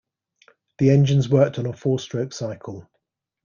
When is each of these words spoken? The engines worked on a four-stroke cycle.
The 0.79 0.89
engines 0.89 1.29
worked 1.29 1.59
on 1.59 1.67
a 1.67 1.73
four-stroke 1.73 2.33
cycle. 2.33 2.89